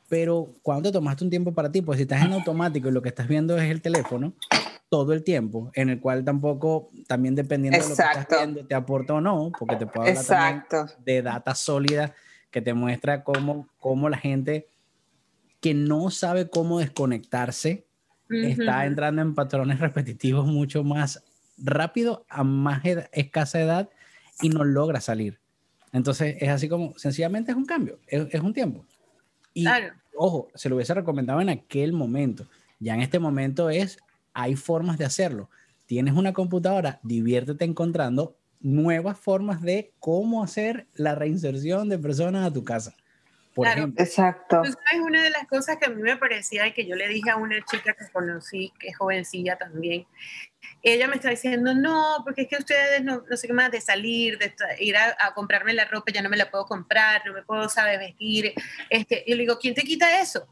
[0.07, 3.01] pero cuando te tomaste un tiempo para ti, pues si estás en automático y lo
[3.01, 4.33] que estás viendo es el teléfono,
[4.89, 8.75] todo el tiempo, en el cual tampoco, también dependiendo de lo que estás viendo, te
[8.75, 12.13] aporta o no, porque te puedo hablar también de data sólida
[12.51, 14.67] que te muestra cómo, cómo la gente
[15.59, 17.87] que no sabe cómo desconectarse
[18.29, 21.23] está entrando en patrones repetitivos mucho más
[21.57, 23.89] rápido, a más escasa edad
[24.41, 25.39] y no logra salir.
[25.91, 28.85] Entonces es así como, sencillamente es un cambio, es, un tiempo.
[29.53, 29.65] Y
[30.17, 32.47] ojo, se lo hubiese recomendado en aquel momento.
[32.79, 33.97] Ya en este momento es,
[34.33, 35.49] hay formas de hacerlo.
[35.85, 42.51] Tienes una computadora, diviértete encontrando nuevas formas de cómo hacer la reinserción de personas a
[42.51, 42.95] tu casa
[43.55, 44.61] claro, Exacto.
[44.63, 47.07] Tú sabes, una de las cosas que a mí me parecía y que yo le
[47.07, 50.05] dije a una chica que conocí, que es jovencilla también,
[50.81, 53.81] ella me está diciendo, no, porque es que ustedes no, no sé qué más de
[53.81, 57.43] salir, de ir a, comprarme la ropa, ya no me la puedo comprar, no me
[57.43, 58.53] puedo, saber vestir.
[58.89, 60.47] Este, y le digo, ¿quién te quita eso?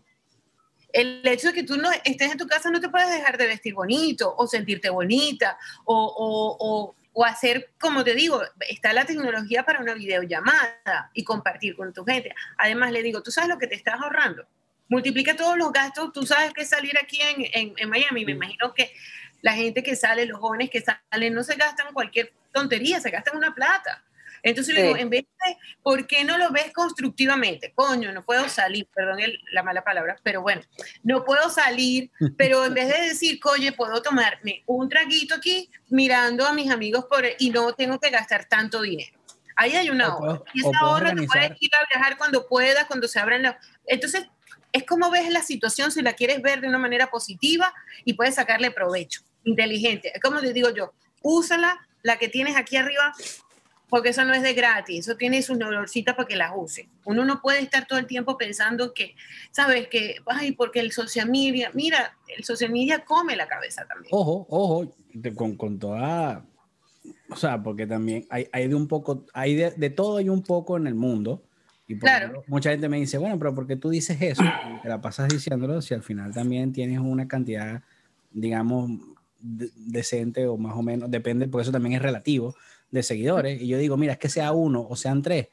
[0.91, 3.47] El hecho de que tú no estés en tu casa no te puedes dejar de
[3.47, 9.63] vestir bonito o sentirte bonita o, o o hacer, como te digo, está la tecnología
[9.63, 12.33] para una videollamada y compartir con tu gente.
[12.57, 14.47] Además, le digo, tú sabes lo que te estás ahorrando.
[14.89, 16.11] Multiplica todos los gastos.
[16.11, 18.93] Tú sabes que salir aquí en, en, Miami, me imagino que
[19.41, 23.37] la gente que sale, los jóvenes que salen, no se gastan cualquier tontería, se gastan
[23.37, 24.03] una plata.
[24.43, 27.71] Entonces le digo, en vez de, ¿por qué no lo ves constructivamente?
[27.73, 29.19] Coño, no puedo salir, perdón
[29.53, 30.61] la mala palabra, pero bueno,
[31.01, 36.45] no puedo salir, pero en vez de decir, coño, puedo tomarme un traguito aquí mirando
[36.45, 39.17] a mis amigos por, y no tengo que gastar tanto dinero.
[39.55, 40.41] Ahí hay una hora.
[40.53, 43.55] Y esa hora te puedes ir a viajar cuando puedas, cuando se abran las...
[43.85, 44.25] Entonces,
[44.73, 48.35] es como ves la situación si la quieres ver de una manera positiva y puedes
[48.35, 50.11] sacarle provecho, inteligente.
[50.13, 53.13] Es como te digo yo, úsala, la que tienes aquí arriba,
[53.93, 56.89] porque eso no es de gratis, eso tiene sus neurocitas para que las use.
[57.05, 59.13] Uno no puede estar todo el tiempo pensando que,
[59.51, 59.87] ¿sabes?
[59.87, 64.09] Que, ay, porque el social media, mira, el social media come la cabeza también.
[64.09, 64.95] Ojo, ojo,
[65.35, 66.43] con, con toda,
[67.29, 70.41] o sea, porque también hay, hay de un poco, hay de, de todo hay un
[70.41, 71.43] poco en el mundo
[71.87, 72.43] y claro.
[72.47, 74.41] mucha gente me dice, bueno, pero ¿por qué tú dices eso?
[74.81, 77.83] Te la pasas diciéndolo si al final también tienes una cantidad,
[78.31, 78.89] digamos,
[79.39, 82.55] decente o más o menos, depende, porque eso también es relativo,
[82.93, 83.59] de seguidores.
[83.59, 85.47] Y yo digo, mira, es que sea uno o sean tres.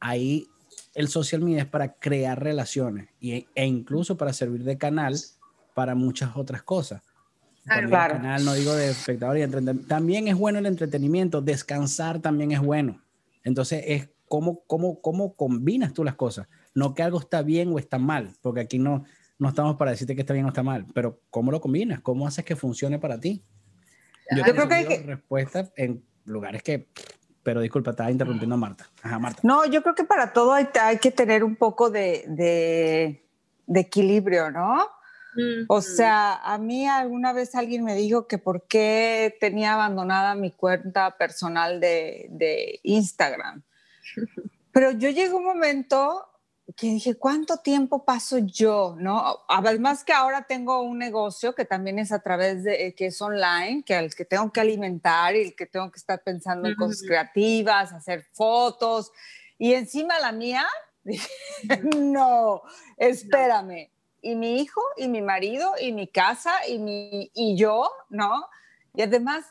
[0.00, 0.48] Ahí
[0.94, 5.14] el social media es para crear relaciones y, e incluso para servir de canal
[5.74, 7.02] para muchas otras cosas.
[7.64, 9.46] Claro, canal, no digo de espectador y
[9.86, 13.02] También es bueno el entretenimiento, descansar también es bueno.
[13.42, 16.48] Entonces es cómo, cómo, cómo combinas tú las cosas.
[16.74, 19.04] No que algo está bien o está mal, porque aquí no,
[19.38, 22.26] no estamos para decirte que está bien o está mal, pero cómo lo combinas, cómo
[22.26, 23.42] haces que funcione para ti.
[24.34, 25.18] Yo, creo que hay que...
[25.76, 26.88] en lugares que,
[27.42, 28.88] pero disculpa, estaba interrumpiendo a Marta.
[29.02, 29.40] Ajá, Marta.
[29.42, 33.24] No, yo creo que para todo hay, hay que tener un poco de, de,
[33.66, 34.88] de equilibrio, ¿no?
[35.68, 40.52] O sea, a mí alguna vez alguien me dijo que por qué tenía abandonada mi
[40.52, 43.62] cuenta personal de, de Instagram.
[44.72, 46.24] Pero yo llegué a un momento
[46.76, 48.96] que dije, ¿cuánto tiempo paso yo?
[48.98, 49.40] ¿No?
[49.48, 53.20] Además que ahora tengo un negocio que también es a través de, eh, que es
[53.20, 56.74] online, que el que tengo que alimentar y el que tengo que estar pensando en
[56.74, 59.12] cosas creativas, hacer fotos.
[59.58, 60.66] Y encima la mía,
[61.04, 61.28] dije,
[61.96, 62.62] no,
[62.96, 63.90] espérame.
[64.22, 68.46] Y mi hijo, y mi marido, y mi casa, y, mi, y yo, ¿no?
[68.94, 69.44] Y además,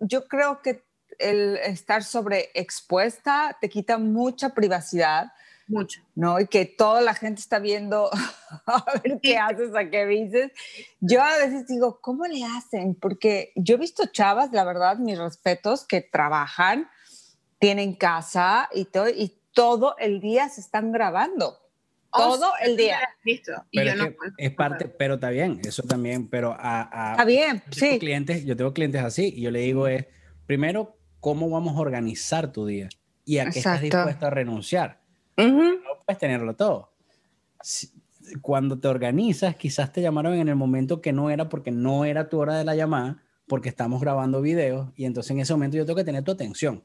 [0.00, 0.82] yo creo que
[1.18, 5.32] el estar sobreexpuesta te quita mucha privacidad.
[5.66, 6.00] Mucho.
[6.14, 6.40] ¿No?
[6.40, 8.10] Y que toda la gente está viendo
[8.66, 10.52] a ver qué haces, a qué dices.
[11.00, 12.94] Yo a veces digo, ¿cómo le hacen?
[12.94, 16.88] Porque yo he visto chavas, la verdad, mis respetos, que trabajan,
[17.58, 21.58] tienen casa y todo, y todo el día se están grabando.
[22.16, 23.00] Oh, todo el día.
[23.24, 23.52] Listo.
[24.36, 27.98] es, parte, pero está bien, eso también, pero a, está bien, sí.
[27.98, 30.06] Clientes, yo tengo clientes así y yo le digo es,
[30.46, 32.88] primero, cómo vamos a organizar tu día
[33.24, 35.00] y a qué estás dispuesto a renunciar.
[35.36, 36.90] No puedes tenerlo todo.
[38.40, 42.28] Cuando te organizas, quizás te llamaron en el momento que no era porque no era
[42.28, 45.84] tu hora de la llamada, porque estamos grabando videos y entonces en ese momento yo
[45.84, 46.82] tengo que tener tu atención.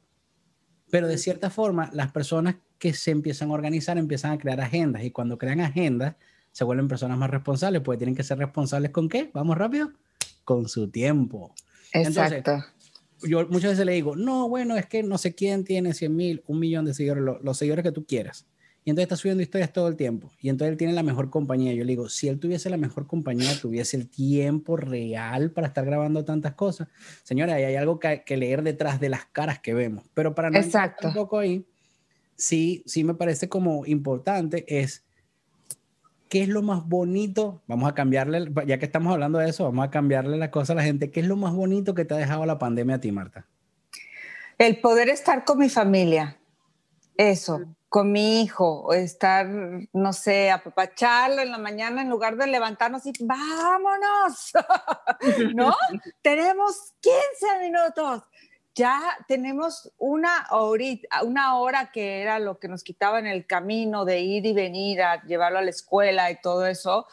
[0.92, 5.04] Pero de cierta forma, las personas que se empiezan a organizar empiezan a crear agendas
[5.04, 6.16] y cuando crean agendas
[6.52, 9.30] se vuelven personas más responsables, porque tienen que ser responsables con qué?
[9.34, 9.92] Vamos rápido,
[10.44, 11.54] con su tiempo.
[11.94, 12.64] Exacto
[13.24, 16.44] yo muchas veces le digo, no, bueno, es que no sé quién tiene 100 mil,
[16.48, 18.46] un millón de seguidores, los seguidores que tú quieras.
[18.86, 20.32] Y entonces está subiendo historias todo el tiempo.
[20.40, 21.74] Y entonces él tiene la mejor compañía.
[21.74, 25.86] Yo le digo, si él tuviese la mejor compañía, tuviese el tiempo real para estar
[25.86, 26.88] grabando tantas cosas.
[27.24, 30.06] Señora, hay algo que, que leer detrás de las caras que vemos.
[30.14, 31.10] Pero para no Exacto.
[31.10, 31.66] un poco ahí,
[32.36, 35.04] sí, sí me parece como importante es
[36.30, 37.62] ¿qué es lo más bonito?
[37.68, 40.76] Vamos a cambiarle, ya que estamos hablando de eso, vamos a cambiarle la cosa a
[40.78, 41.12] la gente.
[41.12, 43.46] ¿Qué es lo más bonito que te ha dejado la pandemia a ti, Marta?
[44.58, 46.38] El poder estar con mi familia,
[47.18, 49.48] eso, con mi hijo, estar,
[49.94, 54.52] no sé, apapacharlo en la mañana en lugar de levantarnos y vámonos,
[55.56, 55.74] ¿no?
[56.22, 58.24] Tenemos 15 minutos
[58.76, 60.48] ya tenemos una,
[61.24, 65.02] una hora que era lo que nos quitaba en el camino de ir y venir
[65.02, 67.08] a llevarlo a la escuela y todo eso,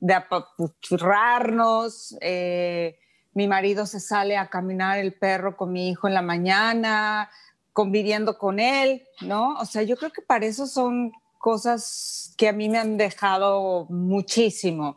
[0.00, 2.16] de apachurrarnos.
[2.20, 2.98] Eh,
[3.34, 7.30] mi marido se sale a caminar el perro con mi hijo en la mañana,
[7.72, 9.54] conviviendo con él, ¿no?
[9.58, 13.86] O sea, yo creo que para eso son cosas que a mí me han dejado
[13.90, 14.96] muchísimo.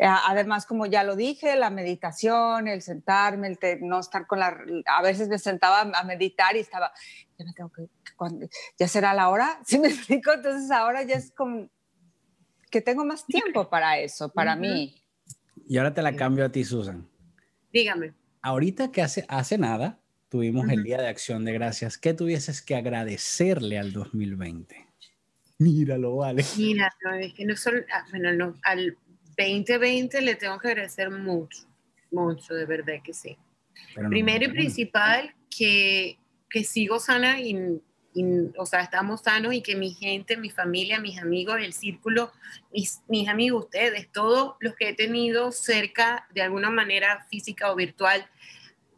[0.00, 4.58] Eh, además, como ya lo dije, la meditación, el sentarme, el no estar con la...
[4.86, 6.90] A veces me sentaba a meditar y estaba,
[7.38, 7.86] ya me tengo que...
[8.78, 9.60] ¿Ya será la hora?
[9.66, 10.32] ¿Sí me explico?
[10.32, 11.68] Entonces ahora ya es como
[12.70, 14.94] que tengo más tiempo para eso, para mí.
[15.68, 17.06] Y ahora te la cambio a ti, Susan.
[17.70, 18.14] Dígame.
[18.40, 19.98] Ahorita que hace, hace nada
[20.30, 24.86] tuvimos el Día de Acción de Gracias, ¿qué tuvieses que agradecerle al 2020?
[25.58, 26.42] Míralo, vale.
[26.56, 28.96] Mira, es que no solo, ah, bueno, no, al
[29.44, 31.66] 2020 le tengo que agradecer mucho,
[32.10, 33.36] mucho, de verdad que sí.
[33.94, 37.80] Primero y principal, que, que sigo sana y
[38.56, 42.32] o sea, estamos sanos y que mi gente, mi familia, mis amigos, el círculo,
[42.72, 47.76] mis, mis amigos, ustedes, todos los que he tenido cerca de alguna manera física o
[47.76, 48.26] virtual,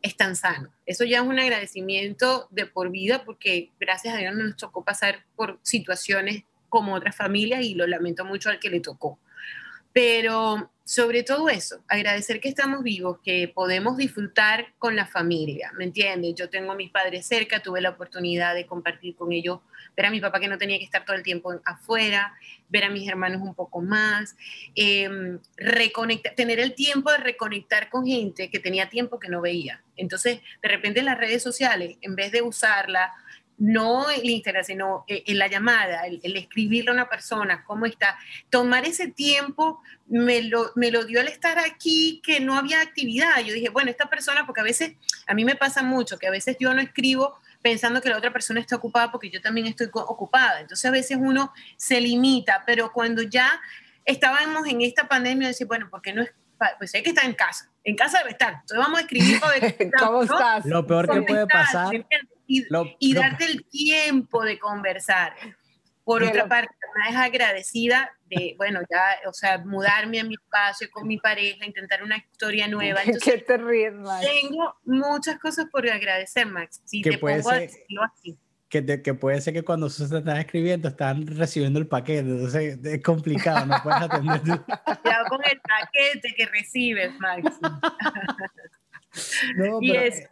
[0.00, 0.70] están sanos.
[0.86, 5.24] Eso ya es un agradecimiento de por vida porque gracias a Dios nos tocó pasar
[5.36, 9.18] por situaciones como otras familias y lo lamento mucho al que le tocó.
[9.92, 15.84] Pero sobre todo eso, agradecer que estamos vivos, que podemos disfrutar con la familia, ¿me
[15.84, 16.34] entiendes?
[16.34, 19.60] Yo tengo a mis padres cerca, tuve la oportunidad de compartir con ellos,
[19.96, 22.34] ver a mi papá que no tenía que estar todo el tiempo afuera,
[22.68, 24.36] ver a mis hermanos un poco más,
[24.74, 29.82] eh, reconectar, tener el tiempo de reconectar con gente que tenía tiempo que no veía.
[29.96, 33.12] Entonces, de repente en las redes sociales, en vez de usarla
[33.58, 38.18] no el Instagram, sino eh, en la llamada, el, escribirle a una persona, cómo está,
[38.50, 43.40] tomar ese tiempo me lo, me lo dio al estar aquí, que no había actividad.
[43.44, 44.94] Yo dije, bueno, esta persona, porque a veces,
[45.26, 48.32] a mí me pasa mucho, que a veces yo no escribo pensando que la otra
[48.32, 50.60] persona está ocupada porque yo también estoy ocupada.
[50.60, 53.60] Entonces a veces uno se limita, pero cuando ya
[54.04, 56.32] estábamos en esta pandemia, decir, bueno, porque no es,
[56.78, 58.52] pues hay que estar en casa, en casa debe estar.
[58.54, 59.40] Entonces vamos a escribir
[59.98, 60.64] ¿Cómo estás?
[60.66, 61.92] Lo peor que puede pasar
[62.98, 65.34] y, darte el tiempo de conversar.
[66.04, 70.88] Por otra parte, me es agradecida de, bueno, ya, o sea, mudarme a mi espacio
[70.90, 73.00] con mi pareja, intentar una historia nueva.
[73.04, 74.26] Entonces, ¿Qué te ríes, Max?
[74.26, 76.80] Tengo muchas cosas por agradecer, Max.
[76.84, 78.36] Si te pongo a decirlo así.
[78.72, 83.02] Que, que, puede ser que cuando se están escribiendo están recibiendo el paquete, entonces es
[83.02, 84.40] complicado, no puedes atender.
[85.02, 87.58] Cuidado con el paquete que recibes, Max.
[89.56, 90.26] no, y pero, eso.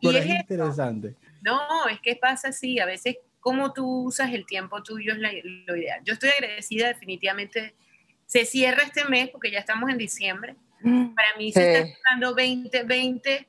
[0.00, 1.14] y es, interesante.
[1.40, 5.74] No, es que pasa así, a veces cómo tú usas el tiempo tuyo es lo
[5.74, 6.02] ideal.
[6.04, 7.74] Yo estoy agradecida definitivamente.
[8.26, 10.54] Se cierra este mes porque ya estamos en diciembre.
[10.82, 13.48] Mm, Para mí se está cerrando 2020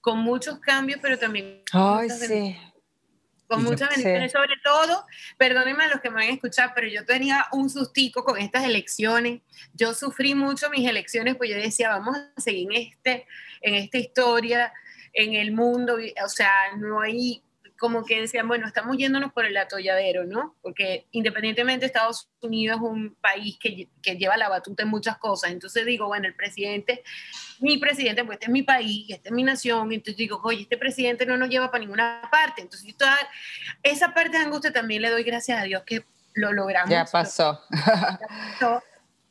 [0.00, 2.56] con muchos cambios, pero también Ay, sí.
[3.50, 4.30] Con muchas bendiciones.
[4.30, 5.04] Sobre todo,
[5.36, 8.64] perdónenme a los que me van a escuchar, pero yo tenía un sustico con estas
[8.64, 9.40] elecciones.
[9.74, 13.26] Yo sufrí mucho mis elecciones, pues yo decía, vamos a seguir en, este,
[13.60, 14.72] en esta historia
[15.12, 17.42] en el mundo, o sea, no hay
[17.80, 20.54] como que decían, bueno, estamos yéndonos por el atolladero, ¿no?
[20.60, 25.50] Porque independientemente Estados Unidos es un país que, que, lleva la batuta en muchas cosas,
[25.50, 27.02] entonces digo, bueno, el presidente,
[27.58, 30.76] mi presidente, pues este es mi país, esta es mi nación, entonces digo, oye, este
[30.76, 33.16] presidente no nos lleva para ninguna parte, entonces toda
[33.82, 36.90] esa parte de angustia también le doy gracias a Dios que lo logramos.
[36.90, 37.62] Ya pasó.
[37.70, 38.20] Ya
[38.58, 38.82] pasó.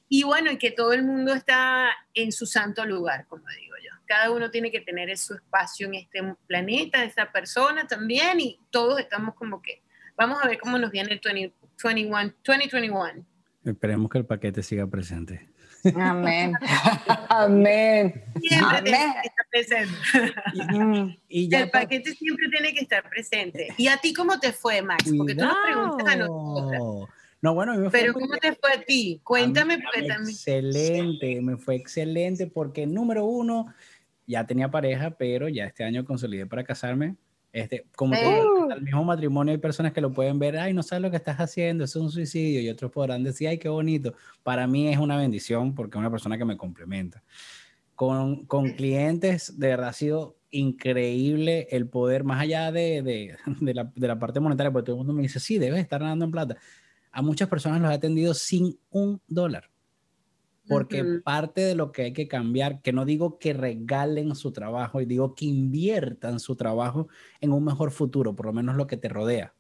[0.10, 3.90] Y bueno, y que todo el mundo está en su santo lugar, como digo yo
[4.10, 9.00] cada uno tiene que tener su espacio en este planeta, esa persona también, y todos
[9.00, 9.84] estamos como que,
[10.18, 11.60] vamos a ver cómo nos viene el 2021.
[12.44, 13.26] 2021.
[13.64, 15.48] Esperemos que el paquete siga presente.
[15.96, 16.54] Amén.
[17.30, 18.24] Amén.
[18.42, 18.84] Siempre Amén.
[18.84, 21.14] tiene que estar presente.
[21.30, 23.68] Y, el paquete siempre tiene que estar presente.
[23.78, 25.10] ¿Y a ti cómo te fue, Max?
[25.16, 27.10] Porque tú nos preguntas a nosotros.
[27.42, 29.22] No, bueno, me fue Pero ¿cómo te fue a ti?
[29.24, 30.36] Cuéntame porque también.
[30.36, 33.74] Excelente, me fue excelente porque número uno,
[34.28, 37.16] ya tenía pareja, pero ya este año consolidé para casarme.
[37.52, 41.02] Este, como todo, el mismo matrimonio hay personas que lo pueden ver, ay, no sabes
[41.02, 44.14] lo que estás haciendo, es un suicidio, y otros podrán decir, ay, qué bonito.
[44.44, 47.24] Para mí es una bendición porque es una persona que me complementa.
[47.96, 53.74] Con, con clientes, de verdad ha sido increíble el poder, más allá de, de, de,
[53.74, 56.26] la, de la parte monetaria, porque todo el mundo me dice, sí, debes estar ganando
[56.26, 56.58] en plata.
[57.12, 59.70] A muchas personas los he atendido sin un dólar
[60.70, 65.02] porque parte de lo que hay que cambiar, que no digo que regalen su trabajo,
[65.02, 67.08] y digo que inviertan su trabajo
[67.42, 69.54] en un mejor futuro, por lo menos lo que te rodea.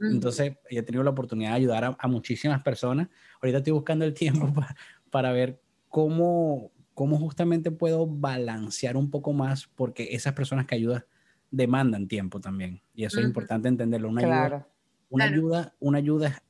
[0.00, 3.08] Entonces, he tenido la oportunidad de ayudar a, muchísimas personas.
[3.42, 4.54] Ahorita estoy buscando el tiempo
[5.10, 11.04] para ver cómo, cómo justamente puedo balancear un poco más, porque esas personas que ayudas
[11.50, 12.80] demandan tiempo también.
[12.94, 14.08] Y eso es importante entenderlo.
[14.08, 14.68] Una ayuda,
[15.10, 16.42] una ayuda, una ayuda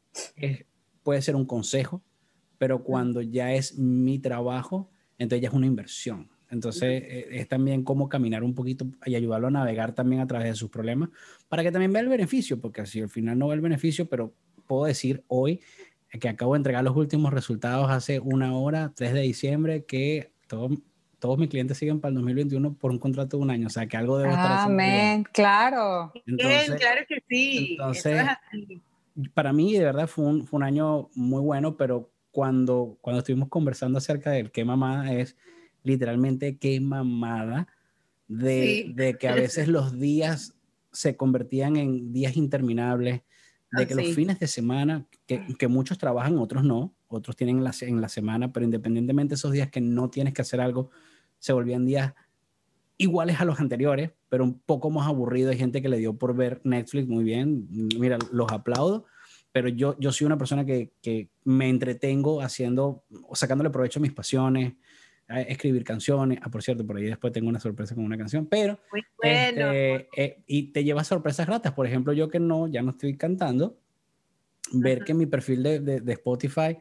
[1.03, 2.03] puede ser un consejo,
[2.59, 6.29] pero cuando ya es mi trabajo, entonces ya es una inversión.
[6.51, 10.49] Entonces eh, es también cómo caminar un poquito y ayudarlo a navegar también a través
[10.49, 11.11] de sus problemas
[11.49, 14.33] para que también vea el beneficio, porque si al final no ve el beneficio, pero
[14.67, 15.61] puedo decir hoy
[16.21, 21.39] que acabo de entregar los últimos resultados hace una hora, 3 de diciembre, que todos
[21.39, 23.99] mis clientes siguen para el 2021 por un contrato de un año, o sea que
[23.99, 26.13] algo debe estar Amén, claro.
[26.27, 27.73] Entonces, claro que sí.
[27.73, 28.27] Entonces,
[29.35, 33.49] para mí de verdad fue un, fue un año muy bueno, pero cuando, cuando estuvimos
[33.49, 35.37] conversando acerca del qué mamada es,
[35.83, 37.69] literalmente qué mamada
[38.27, 40.55] de, de que a veces los días
[40.93, 43.23] se convertían en días interminables,
[43.71, 47.75] de que los fines de semana, que, que, muchos trabajan, otros no, otros tienen la,
[47.83, 50.91] en la semana, pero independientemente de esos días que no tienes que hacer algo,
[51.39, 52.15] se volvían días
[52.97, 55.51] iguales a los anteriores, pero un poco más aburrido.
[55.51, 57.67] Hay gente que le dio por ver Netflix muy bien.
[57.99, 59.07] Mira, los aplaudo,
[59.53, 64.13] pero yo, yo soy una persona que, que me entretengo haciendo, sacándole provecho a mis
[64.13, 64.75] pasiones,
[65.29, 66.39] a escribir canciones.
[66.43, 68.79] Ah, por cierto, por ahí después tengo una sorpresa con una canción, pero...
[68.93, 69.73] Muy bueno.
[69.73, 71.73] Este, eh, y te lleva sorpresas gratas.
[71.73, 73.79] Por ejemplo, yo que no, ya no estoy cantando,
[74.73, 76.77] ver que mi perfil de, de, de Spotify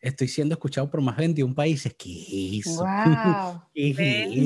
[0.00, 1.94] estoy siendo escuchado por más de 21 países.
[1.98, 2.90] ¿Qué es eso?
[2.90, 3.02] Wow.
[3.74, 3.98] ¿Qué es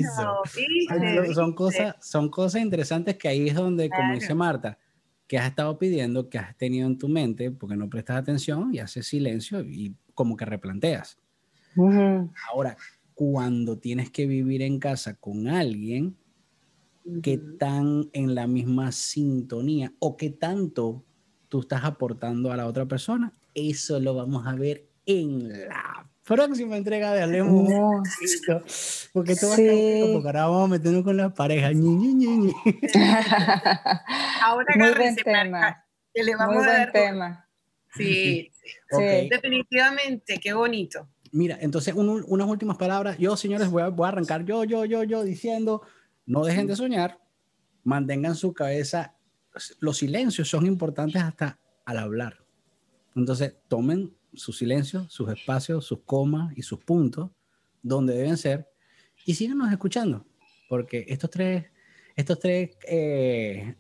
[0.09, 0.41] eso?
[0.87, 4.39] Son, son cosas, son cosas interesantes que ahí es donde, como dice Claro.
[4.39, 4.79] Marta,
[5.27, 8.79] que has estado pidiendo, que has tenido en tu mente, porque no prestas atención y
[8.81, 11.19] haces silencio y como que replanteas.
[11.77, 12.35] Ujú.
[12.51, 12.77] Ahora,
[13.15, 16.17] cuando tienes que vivir en casa con alguien,
[17.23, 17.57] ¿qué Ujú.
[17.59, 21.07] tan en la misma sintonía o qué tanto
[21.49, 23.33] tú estás aportando a la otra persona?
[23.55, 28.03] Eso lo vamos a ver en la próxima entrega de Hablemos No.
[29.13, 30.11] Porque a estar Sí.
[30.13, 31.73] porque ahora vamos a meternos con las parejas.
[34.43, 35.85] Ahora Muy buen tema.
[36.13, 36.93] que le vamos Muy a buen dar.
[36.93, 37.49] tema.
[37.95, 38.51] Sí.
[38.91, 39.29] Sí.
[39.31, 41.09] definitivamente, qué bonito.
[41.33, 43.19] Mira, entonces un- unas últimas palabras.
[43.19, 45.83] Yo, señores, voy a, voy a arrancar yo, yo, yo, yo, diciendo,
[46.27, 47.19] no dejen de soñar,
[47.83, 49.15] mantengan su cabeza.
[49.81, 52.39] Los silencios son importantes hasta al hablar.
[53.17, 57.31] Entonces, tomen su silencio, sus espacios, sus comas y sus puntos
[57.83, 58.69] donde deben ser
[59.25, 60.27] y síganos escuchando,
[60.69, 61.65] porque estos tres,
[62.17, 63.75] estos tres, eh,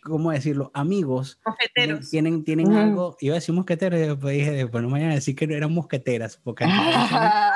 [0.00, 0.70] ¿cómo decirlo?
[0.74, 1.40] Amigos
[1.74, 2.10] tienen, Mosqueteros.
[2.10, 2.76] tienen, tienen Ujú.
[2.78, 5.46] algo, iba a decir mosqueteros, y después dije, después no me vayan a decir que
[5.46, 6.64] no eran mosqueteras, porque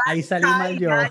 [0.06, 0.90] ahí salí mal Ay, yo.
[0.90, 1.08] ay.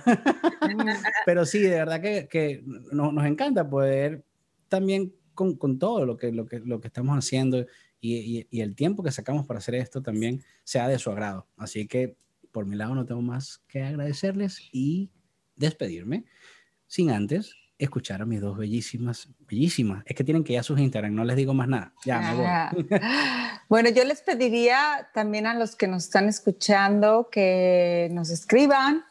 [1.25, 4.23] Pero sí, de verdad que, que no- nos encanta poder
[4.67, 7.65] también con, con todo lo que, lo, que, lo que estamos haciendo
[8.01, 11.47] y, y- y el tiempo que sacamos para hacer esto también sea de su agrado.
[11.57, 12.17] Así que
[12.51, 15.09] por mi lado no tengo más que agradecerles y
[15.55, 16.25] despedirme
[16.87, 20.03] sin antes escuchar a mis dos bellísimas, bellísimas.
[20.05, 21.93] Es que tienen que ir a sus Instagram, no les digo más nada.
[22.05, 22.45] Ya me voy.
[22.47, 22.71] Ah.
[23.69, 29.05] Bueno, yo les pediría también a los que nos están escuchando que nos escriban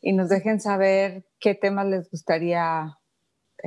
[0.00, 2.95] y nos dejen saber qué temas les gustaría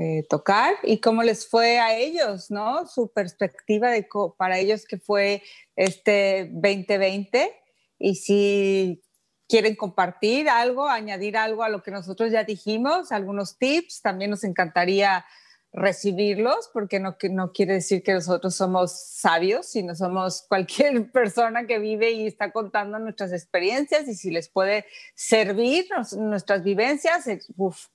[0.01, 2.87] eh, tocar y cómo les fue a ellos, ¿no?
[2.87, 5.43] Su perspectiva de para ellos que fue
[5.75, 7.53] este 2020
[7.97, 9.03] y si
[9.49, 14.45] quieren compartir algo, añadir algo a lo que nosotros ya dijimos, algunos tips, también nos
[14.45, 15.25] encantaría
[15.73, 21.77] recibirlos, porque no, no quiere decir que nosotros somos sabios, sino somos cualquier persona que
[21.77, 27.25] vive y está contando nuestras experiencias y si les puede servir nuestras vivencias,
[27.57, 27.87] uf,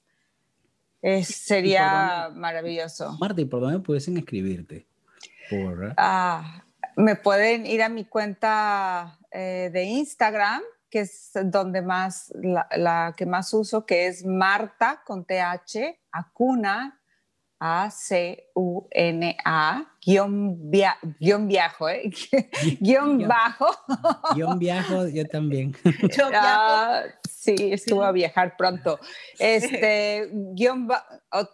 [1.04, 3.16] es- sería maravilloso.
[3.20, 4.86] Marta, ¿y por dónde pudiesen escribirte?
[5.50, 5.94] Por...
[5.96, 6.64] Ah,
[6.96, 13.14] me pueden ir a mi cuenta eh, de Instagram, que es donde más, la, la
[13.16, 17.00] que más uso, que es Marta con TH, Acuna,
[18.54, 22.10] A-C-U-N-A, guion, via- guion viajo, ¿eh?
[22.80, 23.28] guion Guión.
[23.28, 23.66] bajo.
[24.36, 25.72] Yo viajo, yo también.
[26.16, 26.32] Yo viajo.
[26.36, 28.98] Ah, sí, estuvo a viajar pronto.
[29.38, 30.88] Este, guion,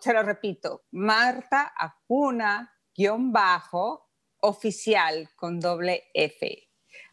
[0.03, 4.09] te lo repito, Marta Acuna, guion bajo,
[4.41, 6.69] oficial con doble F.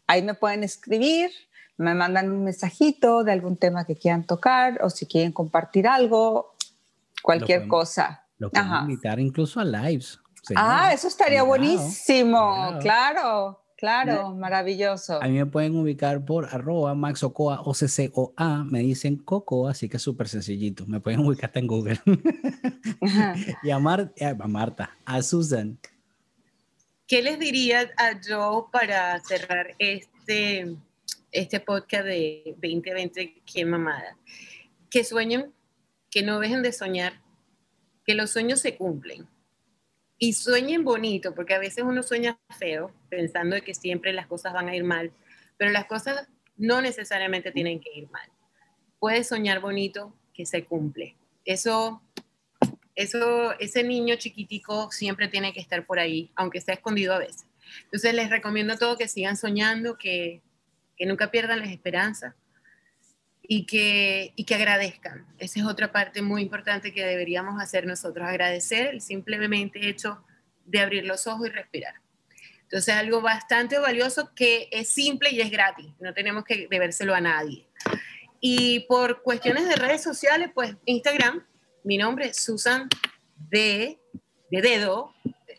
[0.06, 1.30] Ahí me pueden escribir,
[1.76, 6.54] me mandan un mensajito de algún tema que quieran tocar o si quieren compartir algo,
[7.22, 8.24] cualquier podemos- cosa.
[8.38, 8.80] Lo pueden Ajá.
[8.82, 10.20] invitar incluso a lives.
[10.56, 12.78] Ah, eso estaría buenísimo.
[12.80, 15.20] Claro, claro, maravilloso.
[15.22, 19.16] A mí me pueden ubicar por arroba maxocoa, o c c o a me dicen
[19.16, 20.86] Coco, así que es súper sencillito.
[20.86, 22.00] Me pueden ubicar hasta en Google.
[23.62, 25.78] Y a, Mar- a Marta, a Susan.
[27.06, 30.76] ¿Qué les diría a Joe para cerrar este,
[31.32, 33.42] este podcast de 2020?
[33.44, 34.16] ¡Qué mamada!
[34.90, 35.52] Que sueñen,
[36.10, 37.20] que no dejen de soñar,
[38.08, 39.28] que los sueños se cumplen.
[40.16, 44.54] Y sueñen bonito, porque a veces uno sueña feo, pensando de que siempre las cosas
[44.54, 45.12] van a ir mal,
[45.58, 48.26] pero las cosas no necesariamente tienen que ir mal.
[48.98, 51.16] Puedes soñar bonito que se cumple.
[51.44, 52.00] Eso
[52.94, 57.44] eso, ese niño chiquitico siempre tiene que estar por ahí, aunque sea escondido a veces.
[57.84, 60.40] Entonces les recomiendo a todos que sigan soñando, que,
[60.96, 62.34] que nunca pierdan las esperanzas
[63.50, 65.26] y que, y que agradezcan.
[65.38, 70.22] Esa es otra parte muy importante que deberíamos hacer nosotros, agradecer el simplemente hecho
[70.66, 71.94] de abrir los ojos y respirar.
[72.64, 77.22] Entonces algo bastante valioso que es simple y es gratis, no tenemos que debérselo a
[77.22, 77.66] nadie.
[78.38, 81.42] Y por cuestiones de redes sociales, pues Instagram,
[81.84, 82.86] mi nombre es Susan
[83.48, 83.98] de,
[84.50, 85.14] de dedo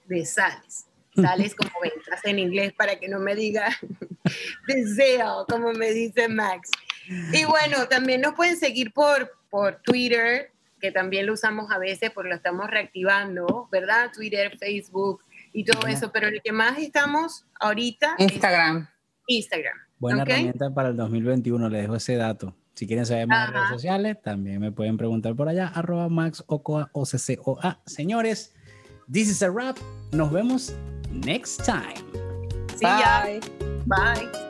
[0.06, 0.86] de Sales.
[1.16, 3.76] Sales como ventas en inglés para que no me diga
[4.68, 6.70] deseo, como me dice Max.
[7.34, 12.12] Y bueno, también nos pueden seguir por, por Twitter, que también lo usamos a veces
[12.12, 14.12] porque lo estamos reactivando, ¿verdad?
[14.14, 15.22] Twitter, Facebook
[15.54, 18.88] y todo eso, pero el que más estamos ahorita Instagram.
[19.28, 19.78] Instagram.
[19.98, 22.56] Buena herramienta para el 2021, le dejo ese dato.
[22.74, 26.44] Si quieren saber más de redes sociales, también me pueden preguntar por allá, arroba Max
[26.48, 27.82] Ocoa, O-C-C-O-A.
[27.86, 28.56] Señores,
[29.12, 29.78] this is a wrap.
[30.14, 30.74] Nos vemos
[31.12, 31.96] next time.
[32.78, 33.26] See ya.
[33.86, 34.49] Bye.